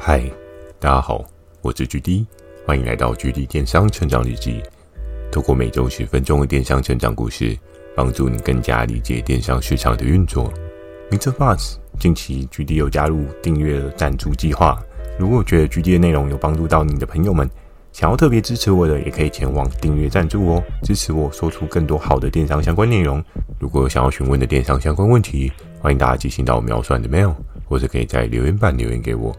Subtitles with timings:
[0.00, 0.22] 嗨，
[0.78, 1.24] 大家好，
[1.60, 2.24] 我是 GD，
[2.64, 4.62] 欢迎来到 GD 电商成长日记。
[5.30, 7.58] 透过每周十分钟的电商成长故事，
[7.96, 10.50] 帮助你更加理解电商市场的运作。
[11.10, 11.32] Mr.
[11.32, 14.80] Buzz，近期 GD 有加入订阅赞助计划。
[15.18, 17.50] 如果觉得 GD 的内容有帮助到你的朋友们，
[17.92, 23.22] 想要特别支持我的，也可以前往订阅赞助哦，支持我说出更多好的电商相关内容。
[23.58, 27.34] 如果有想要询问的电商相关问题，欢迎大家寄信到我描述的 mail，
[27.68, 29.36] 或者可以在留言板留言给我。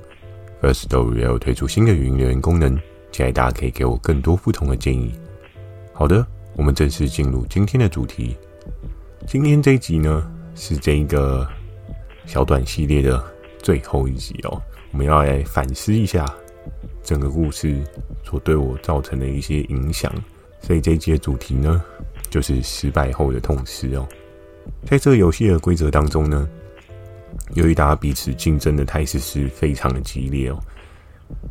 [0.62, 2.76] Firstory 也有推出新的语音留言功能，
[3.12, 5.14] 期待大家可以给我更多不同的建议。
[5.94, 8.36] 好的，我们正式进入今天的主题。
[9.26, 11.48] 今天这一集呢，是这一个
[12.26, 13.24] 小短系列的
[13.60, 14.62] 最后一集哦。
[14.92, 16.26] 我们要来反思一下
[17.04, 17.82] 整个故事
[18.26, 20.14] 所对我造成的一些影响。
[20.62, 21.82] 所以这一集的主题呢，
[22.30, 24.06] 就是失败后的痛失哦。
[24.86, 26.50] 在这个游戏的规则当中呢。
[27.56, 30.60] 由于大家彼此竞争的态势是非常的激烈哦，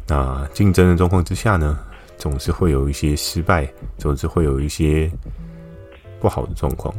[0.07, 1.79] 那竞争的状况之下呢，
[2.17, 5.11] 总是会有一些失败，总是会有一些
[6.21, 6.95] 不好的状况。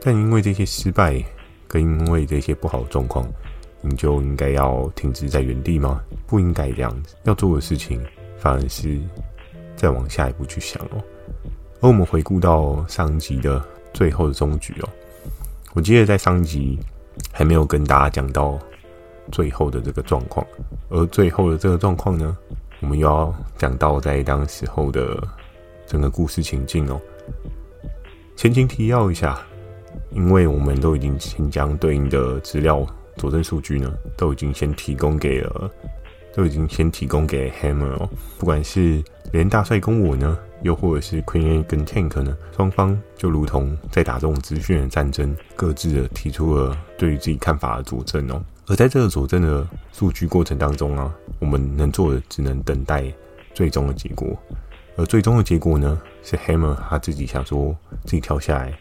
[0.00, 1.22] 但因为这些失败，
[1.68, 3.26] 跟因为这些不好的状况，
[3.82, 6.02] 你就应该要停滞在原地吗？
[6.26, 8.02] 不应该这样子，要做的事情
[8.38, 8.98] 反而是
[9.76, 11.02] 再往下一步去想哦。
[11.80, 14.88] 而我们回顾到上集的最后的终局哦，
[15.74, 16.78] 我记得在上集。
[17.32, 18.58] 还没有跟大家讲到
[19.32, 20.46] 最后的这个状况，
[20.88, 22.36] 而最后的这个状况呢，
[22.80, 25.22] 我们又要讲到在当时候的
[25.86, 27.00] 整个故事情境哦。
[28.36, 29.40] 前情提要一下，
[30.10, 35.70] 因为我们都已经先将对应的资料佐证数据呢，都已经先提供给了，
[36.34, 40.38] 都已经先提供给 Hammer 哦，不管是连大帅跟我呢。
[40.64, 48.42] 又或者是 Queen A 跟 Tank 呢，双方就如同在打这种资讯的战争，各自的提出了对于自己看法的佐证哦。
[48.66, 53.04] 而在这个佐证的数据过程当中啊，我们能做的只能等待
[53.52, 54.36] 最终的结果。
[54.96, 58.72] 而最终的结果呢，是 Hammer 他自己想说自己跳下来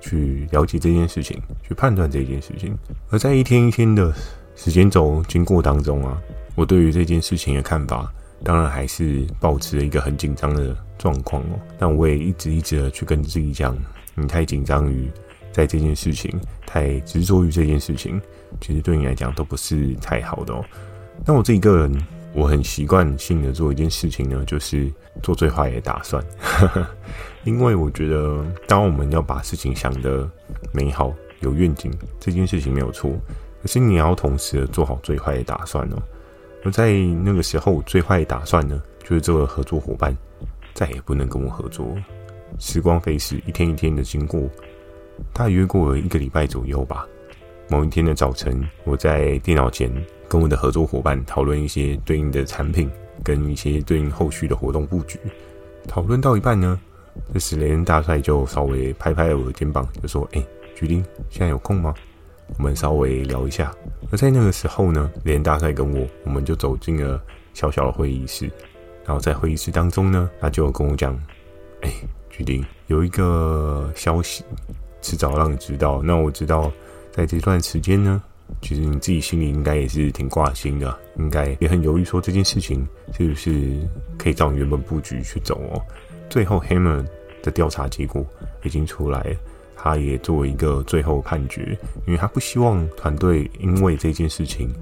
[0.00, 2.78] 去了解这件事情，去判断这件事情。
[3.10, 4.14] 而在一天一天的
[4.54, 6.16] 时间轴经过当中啊，
[6.54, 8.08] 我对于这件事情的看法。
[8.44, 13.76] 当然还是保持了一个很紧张的状况哦，但我也一直一直的去跟自己讲，
[14.14, 15.10] 你太紧张于
[15.52, 18.20] 在这件事情，太执着于这件事情，
[18.60, 20.64] 其实对你来讲都不是太好的哦。
[21.24, 24.90] 那我自己个人，我很习惯性的做一件事情呢，就是
[25.22, 26.24] 做最坏的打算，
[27.44, 30.28] 因为我觉得，当我们要把事情想得
[30.72, 33.12] 美好、有愿景，这件事情没有错，
[33.60, 36.02] 可是你要同时的做好最坏的打算哦。
[36.64, 36.92] 而在
[37.24, 40.16] 那个时候，最坏的打算呢，就是这个合作伙伴
[40.74, 41.94] 再也不能跟我合作。
[42.58, 44.48] 时光飞逝，一天一天的经过，
[45.32, 47.06] 大约过了一个礼拜左右吧。
[47.68, 49.90] 某一天的早晨，我在电脑前
[50.28, 52.90] 跟我的合作伙伴讨论一些对应的产品，
[53.24, 55.18] 跟一些对应后续的活动布局。
[55.88, 56.78] 讨论到一半呢，
[57.32, 60.44] 这时雷恩大帅就稍微拍拍我的肩膀，就说：“哎，
[60.76, 61.94] 菊丁，现在有空吗？”
[62.58, 63.74] 我们稍微聊一下，
[64.10, 67.20] 而在那个时候呢，连大帅跟我，我们就走进了
[67.54, 68.50] 小小的会议室。
[69.04, 71.18] 然后在会议室当中呢，他就跟我讲
[71.82, 71.90] ：“哎，
[72.30, 74.44] 决定有一个消息，
[75.00, 76.00] 迟早让你知道。
[76.02, 76.70] 那我知道，
[77.10, 78.22] 在这段时间呢，
[78.60, 83.80] 其实你自己心里应该也是挺挂心的，应该也很犹豫，说这件事情是不是
[84.16, 85.82] 可以照你原本布局去走哦。
[86.30, 87.04] 最后，Hammer
[87.42, 88.24] 的调查结果
[88.62, 89.36] 已经出来了。”
[89.76, 94.72] 他也做一个最后判决，因为他不希望团队因为这件事情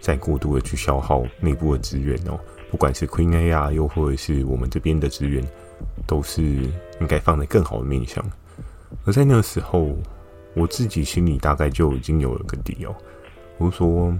[0.00, 2.38] 再过度的去消耗内部的资源哦，
[2.70, 5.42] 不管是 Queen A 啊，又或者是我们这边的资源，
[6.06, 8.24] 都是应该放在更好的面向。
[9.04, 9.96] 而在那个时候，
[10.54, 12.94] 我自己心里大概就已经有了个底哦。
[13.58, 14.12] 我说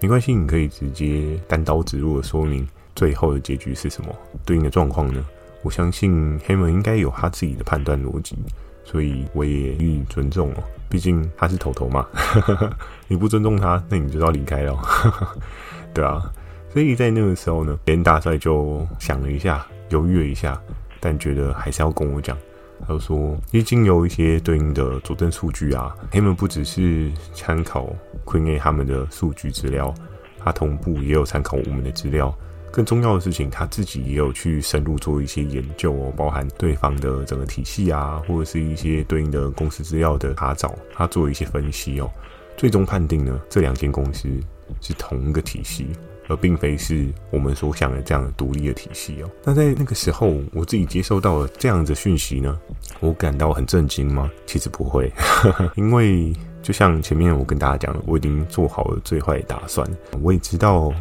[0.00, 4.14] 没关系，你可以直接单刀直入的说明最后的结局是什么，
[4.44, 5.24] 对应的状况呢？
[5.62, 8.36] 我相信黑门应该有他自己的判断逻辑。
[8.84, 12.06] 所以我也予以尊重哦，毕竟他是头头嘛。
[13.08, 14.78] 你不尊重他，那你就要离开了，
[15.92, 16.22] 对啊。
[16.72, 20.60] 所以在那个时候呢，连大帅就想了一下，犹豫了一下，
[21.00, 22.36] 但觉得还是要跟我讲。
[22.86, 23.16] 他就说，
[23.52, 27.88] 因为经由一些对应的佐证数据啊，他们不只是参考
[28.24, 29.94] Queen A 他们的数据资料，
[30.44, 32.36] 他同步也有参考我们的资料。
[32.74, 42.10] 更重要的事情，他自己也有去深入做一些研究哦，包含对方的整个体系啊，或者是一些对应的公司资料的查找，他做一些分析哦，
[42.56, 44.28] 最终判定呢，这两间公司
[44.80, 45.86] 是同一个体系，
[46.26, 49.30] 而并非是我们所想的这样的独立的体系哦。
[49.44, 52.58] 那在那个时候，我自己接收到了这样的讯息呢，
[52.98, 54.28] 我感到很震惊吗？
[54.46, 55.12] 其实不会，
[55.76, 59.88] 因为就像前面我跟大家讲的，我已经做好了最坏的打算。
[60.20, 60.92] 我也知道，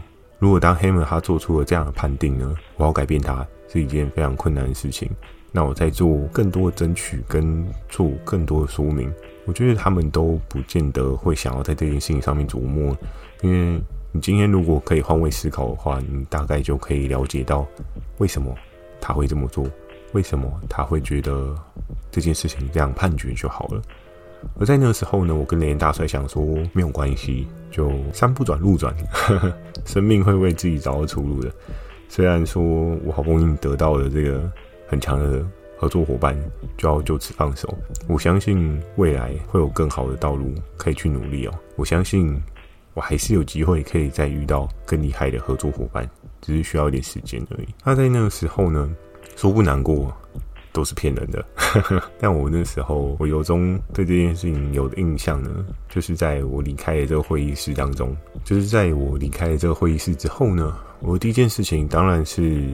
[0.43, 5.09] 如果当 Hammer 他做出了这样的判定呢，我要改变他是一件非常困难的事情。
[5.53, 9.09] 那我在做更多的争取跟做更多的说明，
[9.45, 12.93] 我觉得他们都不见得会想要在这件事情上面琢磨，
[13.41, 13.81] 因为
[14.11, 17.65] 你今天如果可以换位思考的话，你大概就可以了解到
[18.17, 18.53] 为什么
[18.99, 19.65] 他会这么做，
[20.11, 21.55] 为什么他会觉得
[22.11, 23.81] 这件事情这样判决就好了。
[24.59, 26.43] 而在那个时候呢，我跟雷大帅想说，
[26.73, 28.95] 没有关系，就山不转路转，
[29.85, 31.51] 生命会为自己找到出路的。
[32.09, 32.61] 虽然说
[33.03, 34.51] 我好不容易得到了这个
[34.87, 35.45] 很强的
[35.77, 36.37] 合作伙伴，
[36.77, 37.75] 就要就此放手。
[38.07, 41.53] 我相信未来会有更好的道路可以去努力哦。
[41.75, 42.39] 我相信
[42.93, 46.07] 我还是有机会可以再遇到更厉害的合作伙伴，
[46.41, 47.67] 只是需要一点时间而已。
[47.83, 48.87] 那在那个时候呢，
[49.35, 50.15] 说不难过。
[50.73, 51.45] 都是骗人的，
[52.19, 62.67] 但我那时候，我由衷对这件事情有的印象呢，就是在我离开了这个会议室当中，就是在我离开了这个会议室之后呢，我第一件事情当然是，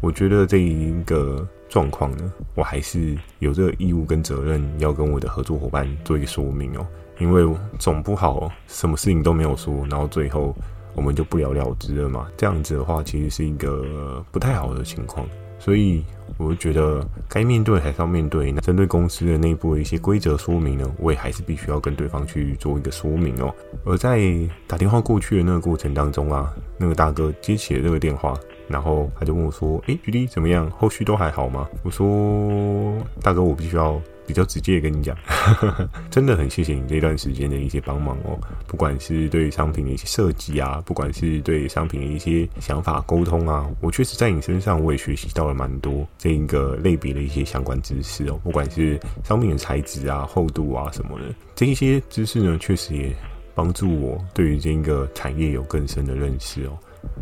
[0.00, 6.84] 我觉得这一个状况呢，我还是有这个义务跟责任要跟我的合作伙伴做一个说明哦，
[7.20, 7.46] 因为
[7.78, 10.52] 总不好什么事情都没有说，然后最后
[10.94, 15.24] 我们就不了了之了嘛，这样子的话其实是一个不太好的情况。
[15.64, 16.04] 所以，
[16.36, 18.52] 我就觉得该面对还是要面对。
[18.52, 23.50] 那针对公司的内部的一些规则说明呢，我也还是必须要跟对方去做一个说明哦。
[23.86, 24.20] 而在
[24.66, 28.38] 打电话过去的那个过程当中啊，那个大哥接起了这个电话，
[28.68, 30.70] 然后他就问我说：“诶，GD 怎么样？
[30.70, 35.16] 后续都还好吗？”我说：“大哥，我必须要。”比较直接的跟你讲，
[36.10, 53.14] 真的很谢谢你这段时间的一些帮忙哦，不管是对商品的一些设计啊，不管是对商品的一些想法沟通啊，我确实在你身上我也学习到了蛮多这一个类别的一些相关知识哦，不管是商品的材质啊、厚度啊什么的，这一些知识呢，确实也
[53.54, 56.78] 帮助我对于这一个产业有更深的认识哦。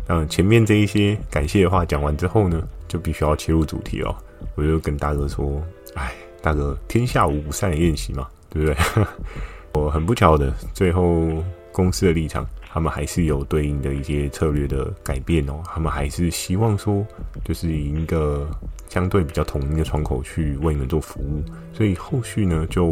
[0.07, 4.17] 嗯，前面这一些感谢的话讲完之后呢，就必须要切入主题了，
[4.55, 5.61] 我就跟大哥说，
[5.95, 6.13] 哎。
[6.43, 9.05] 大哥，天下无不散的宴席嘛，对不对？
[9.81, 11.41] 我很不巧的，最后
[11.71, 15.63] 公司的立场，他们还是有对应的一些策略的改变哦。
[15.65, 17.03] 他们还是希望说，
[17.45, 18.45] 就是以一个
[18.89, 21.41] 相对比较统一的窗口去为你们做服务。
[21.73, 22.85] 所以后续呢，就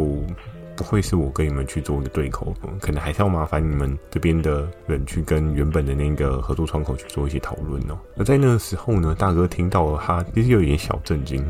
[0.74, 7.98] 不会是我跟你们去做一个对口，可能还是要麻烦你们这边的人去跟原本的那个合作窗口去做一些讨论哦。
[8.16, 11.44] 而在那个时候呢，大哥听到了，他其实有一点小震惊。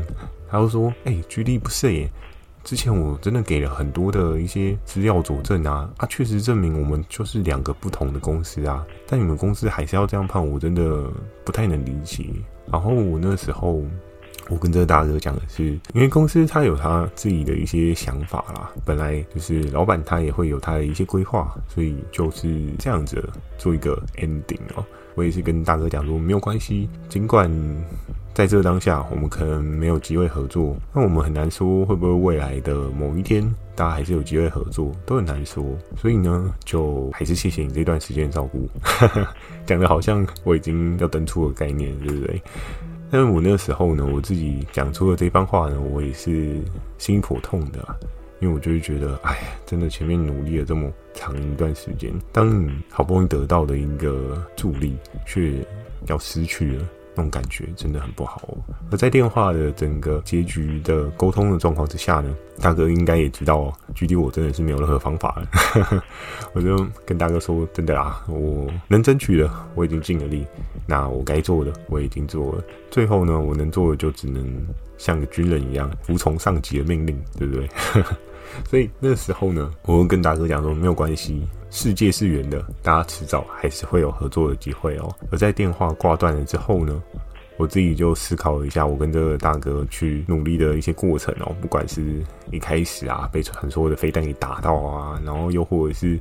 [0.53, 2.07] 他就说：“哎、欸，GD 不是耶，
[2.63, 11.09] 之前我真的给了很多的一些资料佐证啊，啊，确实证明我们就是两个不同的公司啊，但你们公司还是要这样判，我真的
[11.43, 12.27] 不太能理解。
[12.71, 13.83] 然后我那时候，
[14.47, 23.27] 我跟这个大哥讲的是，因为公司他有他自己的一些想法啦，本来就是老板他也会有他的一些规划，所以就是这样子
[23.57, 24.85] 做一个 ending 哦。
[25.15, 27.49] 我也是跟大哥讲说，没有关系，尽管。”
[28.33, 33.43] 在这当下，我们可能没有机会合作，那我们很难说会不会未来的某一天，
[33.75, 35.63] 大家还是有机会合作，都很难说。
[35.95, 38.67] 所以呢，就还是谢谢你这段时间照顾，
[39.67, 42.41] 讲的好像我已经要登出了概念，对不对？
[43.11, 46.59] 但是我那时候呢，我自己讲出了这番话呢，我也是
[46.97, 47.87] 心颇痛的，
[48.43, 55.65] 因为我就会觉得，哎呀，真的前面努力了这么长一段时间，当你好不容易得到的一个助力，却
[56.07, 56.85] 要失去了。
[57.15, 58.57] 那种感觉真的很不好。
[58.89, 66.03] 而在电话的整个结局的沟通的状况之下呢，大哥应该也知道，距离我真的是没有任何方法了。
[66.53, 70.43] 我就跟大哥说：“真的啊，我能争取的我已经尽了力，
[70.87, 72.63] 那我该做的我已经做了。
[72.89, 74.43] 最后呢，我能做的就只能
[74.97, 77.69] 像个军人一样服从上级的命令，对不对？”
[78.69, 85.11] 所以那时候呢，我会跟大哥讲说：“没有关系。”世界是圆的，大家迟早还是会有合作的机会哦。
[85.31, 87.01] 而在电话挂断了之后呢，
[87.57, 91.55] 我自己就思考了一下，我跟这个大哥去努力的一些过程哦。
[91.59, 96.19] 不管是一开始啊，被传说的飞弹给打到啊，然后又或者是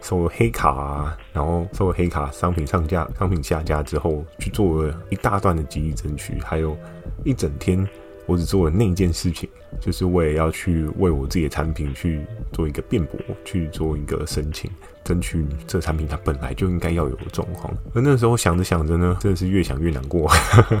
[0.00, 6.76] 收了黑卡啊，然后收了黑卡，商品上架、商品下架之后，去做了一大段的极力争取，还有
[7.22, 7.88] 一整天。
[8.30, 9.48] 我只做了那一件事情，
[9.80, 14.70] 就是为了要去为我自己的产品去做一个辩驳，去做一个申请，
[15.02, 17.76] 争取这产品它本来就应该要有的状况。
[17.92, 20.30] 而那时候想着想着呢，真的是越想越难过，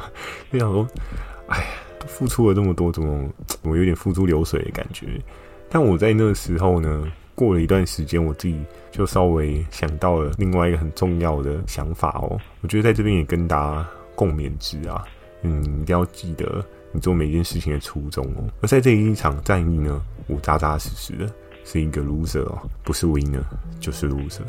[0.52, 0.86] 越想说，
[1.48, 1.64] 哎呀，
[2.06, 3.28] 付出了这么多，怎么
[3.62, 5.20] 我有点付诸流水的感觉？
[5.68, 8.56] 但我在那个时候呢，过了一段时间，我自己
[8.92, 12.38] 就稍微想到了另外一个很重要的想法哦。
[12.60, 15.04] 我觉得在这边也跟大家共勉之啊，
[15.42, 16.64] 嗯，一定要记得。
[16.92, 21.32] 你做每件事情的初衷哦，而在这一场战役呢，我扎扎实实的
[21.64, 23.42] 是一个 loser 哦，不是 winner
[23.78, 24.42] 就是 loser。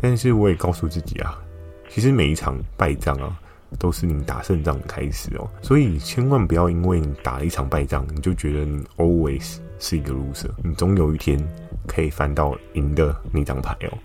[0.00, 1.38] 但是我也告诉自己啊，
[1.88, 3.38] 其实每一场败仗啊，
[3.78, 5.50] 都是你打胜仗的开始哦。
[5.62, 10.50] 所以千万不要因为你打了一场败仗，你就觉得你 always 是一个 loser。
[10.62, 11.38] 你总有一天
[11.86, 13.98] 可以翻到赢的那张牌哦。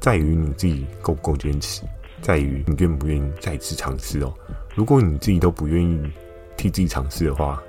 [0.00, 1.82] 在于你自己够不够坚持，
[2.20, 4.32] 在于你愿不愿意再次尝试哦。
[4.74, 6.00] 如果你自己都不愿意
[6.62, 7.60] 替自己尝试的话，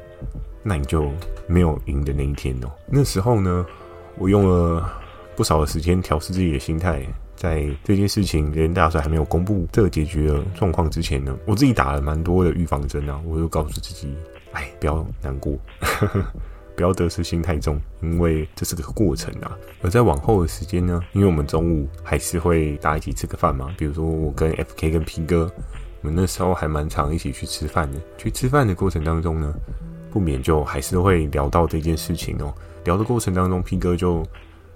[0.61, 1.11] 那你就
[1.47, 2.71] 没有赢的那一天哦。
[2.85, 3.65] 那时候呢，
[4.19, 4.87] 我用了
[5.35, 7.03] 不少的时间调试自己的心态，
[7.35, 13.19] 在这件事情连大帅还没有公布这个结局的状况之前呢，我自己打了蛮多的预防针啊。
[13.25, 14.15] 我就告诉自己，
[14.51, 15.57] 哎，不要难过。
[16.75, 19.55] 不要得失心太重，因为这是个过程啊。
[19.83, 23.71] 而在往后的时间呢，因为我们中午还是会大家一起吃个饭嘛。
[23.77, 25.51] 比如说我跟 FK 跟 P 哥，
[26.03, 27.99] 我们那时候还蛮常一起去吃饭的。
[28.17, 29.53] 去吃饭的过程当中呢，
[30.11, 32.53] 不免就还是会聊到这件事情哦。
[32.83, 34.21] 聊的过程当中，P 哥就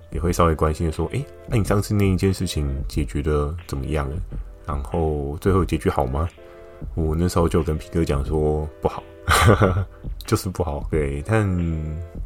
[0.10, 4.16] 也会稍微关心的说：“诶，那你上次那一件事情解决的怎么样了？
[4.66, 6.28] 然后最后结局好吗？”
[6.96, 9.04] 我那时候就跟 P 哥讲说：“不好。
[10.26, 11.46] ”就是不好，对，但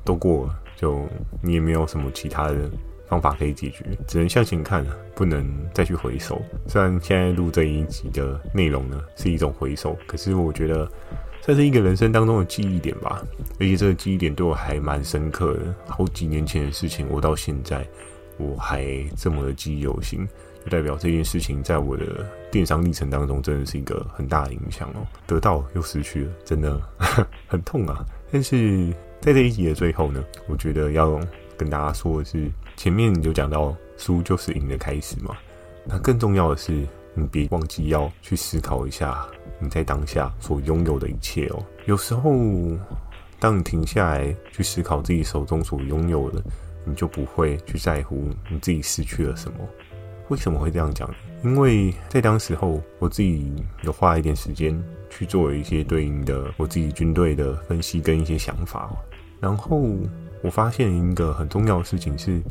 [0.06, 1.08] 都过了，就
[1.42, 2.70] 你也没有什么其他的
[3.12, 6.42] 方法可以解决，只能向前看了，不能再去回首。
[6.66, 10.90] 虽然现在录这一集的内容呢是一种回首，可是我觉得
[11.42, 13.22] 这是一个人生当中的记忆点吧，
[13.60, 15.76] 而且这个记忆点对我还蛮深刻的。
[15.86, 17.86] 好几年前的事情，我到现在
[18.38, 18.88] 我还
[19.18, 20.26] 这么的记忆犹新。
[20.64, 26.80] 就代表这件事情在我的电商历程当中真的是一个很大的影响哦，得到又失去了，真的
[27.50, 28.06] 很痛啊！
[28.32, 31.20] 但是在这一集的最后呢，我觉得要
[31.58, 35.38] 跟大家说的是，前面你就讲到输就是赢的开始嘛，
[35.86, 39.26] 那更重要的是，你别忘记要去思考一下
[39.60, 41.64] 你在当下所拥有的一切哦。
[41.86, 42.32] 有时候，
[43.40, 46.42] 当你停下来去思考自己手中所拥有的，
[46.86, 49.58] 你就不会去在乎你自己失去了什么。
[50.30, 51.14] 为什么会这样讲？
[51.44, 53.52] 因为在当时候，我自己
[53.82, 58.90] 有花一点时间去做一些对应的我自己军队的分析跟一些想法，
[59.40, 59.84] 然后
[60.42, 62.42] 我发现一个很重要的事情是，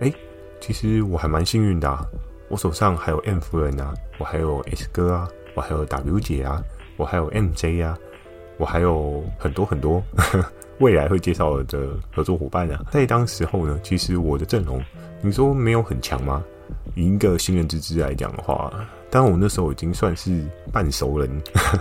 [0.00, 0.12] 哎，
[0.60, 2.06] 其实我还蛮幸运的啊，
[2.48, 6.62] 我手上还有 M 夫人啊，我还有 S 哥啊，我还有 W 姐啊，
[6.96, 7.98] 我还有 MJ 啊，
[8.58, 10.02] 我还有很多很多
[10.78, 12.84] 未来会介绍的合作伙伴啊。
[12.90, 14.82] 在当时候呢，其实我的阵容，
[15.20, 16.44] 你说没有很强吗？
[16.94, 18.72] 以一个新人之姿来讲的话，
[19.12, 20.42] 当然我那时候已经算是
[20.72, 21.30] 半熟人，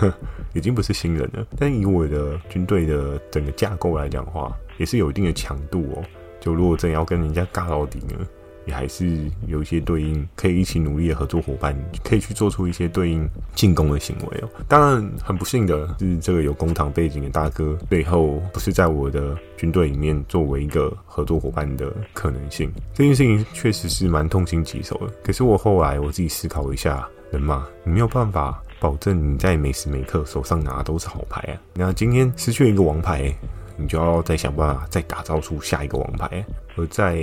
[0.54, 1.48] 已经不是新人了。
[1.58, 6.04] 但以我的军队的整个架构来讲的话，也是有一定的强度哦。
[6.42, 8.28] 就如果真要跟人家尬到底呢？
[8.68, 14.50] 也还是有一些对应可以一起努力的合作伙伴，可以去做出一些对应进攻的行为哦。
[14.68, 22.72] 当然，很不幸的是，这个有工厂背景的大哥背后不是在我的军队里面作为一个合作伙伴的可能性。
[22.94, 25.14] 这件事情确实是蛮痛心疾首的。
[25.24, 31.62] 可是我后来我自己思考一下，人嘛，你没有办法保证你在每时每刻手上拿的都是好牌啊。
[31.74, 33.34] 那今天失去一个王牌。
[33.78, 36.46] 你就要再想办法，再打造出下一个王牌。
[36.76, 37.18] 而在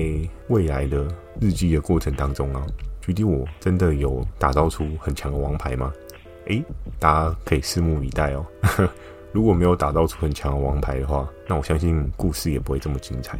[0.48, 1.06] 未来的
[1.40, 2.66] 日记的过程当中啊，
[3.00, 5.92] 具体我真的有打造出很强的王牌吗？
[6.46, 6.64] 诶，
[6.98, 8.44] 大家可以拭目以待哦。
[9.32, 13.38] 如果没有打造出很强的王牌的话，那我相信故事也不会这么精彩。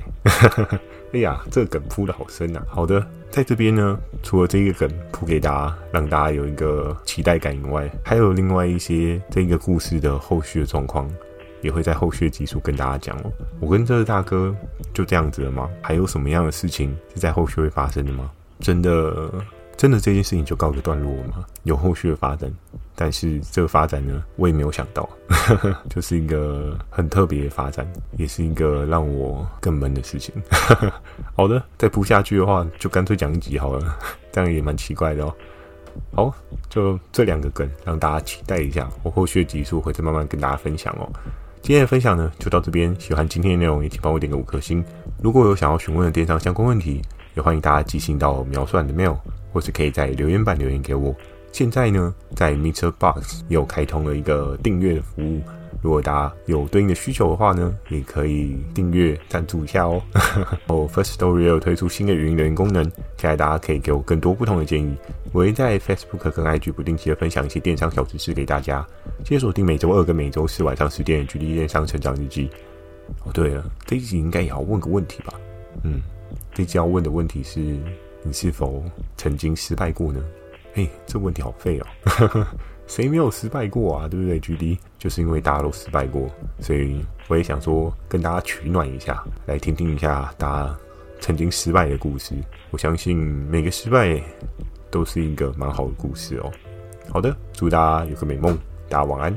[1.13, 2.63] 哎呀，这个梗铺得好深啊！
[2.69, 11.11] 好的，在这边呢，除了这个梗铺给大家，让大家有一个期待感以外，还有另外一些这个故事的后续的状况。
[11.61, 13.33] 也会在后续的集数跟大家讲哦。
[13.59, 14.55] 我跟这个大哥
[14.95, 15.69] 就这样子了吗？
[15.83, 18.31] 还有什么样的事情是在后续会发生的吗？
[18.61, 19.29] 真的，
[19.77, 21.45] 真的这件事情就告个段落了吗？
[21.65, 22.49] 有后续的发展，
[23.01, 25.09] 但是这个发展呢，我也没有想到，
[25.89, 27.87] 就是一个很特别的发展，
[28.17, 30.35] 也是一个让我更闷的事情。
[31.37, 33.97] 好的，再铺下去的话，就干脆讲一集好了，
[34.33, 35.33] 这样也蛮奇怪的哦。
[36.13, 36.35] 好，
[36.69, 41.09] 就这两个梗，让大家期待一下，我后续的集数会再慢慢跟大家分享哦。
[41.63, 42.93] 今天的分享呢，就到这边。
[42.99, 44.85] 喜欢今天的内容，也请帮我点个五颗星。
[45.23, 47.01] 如果有想要询问的电商相关问题，
[47.37, 49.17] 也欢迎大家寄信到描述栏的 mail，
[49.53, 51.15] 或是可以在留言板留言给我。
[51.59, 52.89] 现在呢，在 Mr.
[53.01, 55.43] Box 又开通了一个订阅的服务。
[55.83, 60.01] 如果大家有对应的需求的话呢，也可以订阅赞助一下哦。
[60.69, 64.97] 哦，First Story 有推出新的语音留言功能，期待大家可以给我更多不同的建议。
[65.33, 68.87] 我会在 Facebook 跟 IG 不定期的分享一些电商小知识给大家。
[69.25, 72.49] 记得锁定每周二跟每周四晚上十点，距离电商成长日记。
[73.25, 75.35] 哦，对了，这一集应该也要问个问题吧？
[75.83, 76.01] 嗯，
[76.55, 77.59] 这集要问的问题是：
[78.23, 78.81] 你是否
[79.17, 80.21] 曾经失败过呢？
[80.79, 82.47] 嘿，这问题好废哦。
[82.87, 84.07] 谁没有失败过啊？
[84.07, 86.31] 对不对？GD 就是因为大家都失败过，
[86.61, 90.79] 所以我也想说跟大家取暖一下，来听听一下大家
[91.19, 92.33] 曾经失败的故事。
[92.71, 94.23] 我相信每个失败
[94.89, 96.53] 都是一个蛮好的故事哦。
[97.11, 98.57] 好的，祝大家有个美梦，
[98.89, 99.37] 大家晚安。